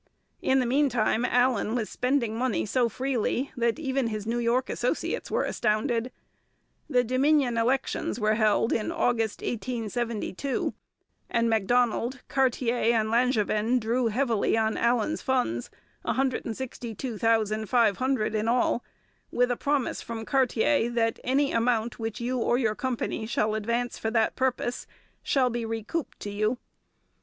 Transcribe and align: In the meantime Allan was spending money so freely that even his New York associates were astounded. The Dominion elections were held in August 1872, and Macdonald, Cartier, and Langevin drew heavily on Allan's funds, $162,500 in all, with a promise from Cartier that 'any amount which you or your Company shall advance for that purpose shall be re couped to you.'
In 0.41 0.57
the 0.59 0.65
meantime 0.65 1.25
Allan 1.25 1.75
was 1.75 1.87
spending 1.87 2.35
money 2.35 2.65
so 2.65 2.89
freely 2.89 3.51
that 3.55 3.77
even 3.77 4.07
his 4.07 4.25
New 4.25 4.39
York 4.39 4.67
associates 4.67 5.29
were 5.29 5.43
astounded. 5.43 6.11
The 6.89 7.03
Dominion 7.03 7.55
elections 7.55 8.19
were 8.19 8.33
held 8.33 8.73
in 8.73 8.91
August 8.91 9.41
1872, 9.43 10.73
and 11.29 11.47
Macdonald, 11.47 12.21
Cartier, 12.29 12.95
and 12.99 13.11
Langevin 13.11 13.79
drew 13.79 14.07
heavily 14.07 14.57
on 14.57 14.75
Allan's 14.75 15.21
funds, 15.21 15.69
$162,500 16.03 18.33
in 18.33 18.47
all, 18.47 18.83
with 19.31 19.51
a 19.51 19.55
promise 19.55 20.01
from 20.01 20.25
Cartier 20.25 20.89
that 20.89 21.19
'any 21.23 21.51
amount 21.51 21.99
which 21.99 22.19
you 22.19 22.39
or 22.39 22.57
your 22.57 22.73
Company 22.73 23.27
shall 23.27 23.53
advance 23.53 23.99
for 23.99 24.09
that 24.09 24.35
purpose 24.35 24.87
shall 25.21 25.51
be 25.51 25.63
re 25.63 25.83
couped 25.83 26.19
to 26.21 26.31
you.' 26.31 26.57